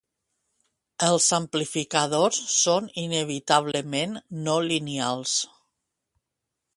Els 1.07 1.27
amplificadors 1.37 2.39
són 2.53 2.89
inevitablement 3.03 4.19
no 4.47 4.59
lineals. 4.73 5.39